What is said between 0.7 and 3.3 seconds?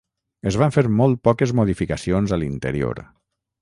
ver molt poques modificacions a l'interior.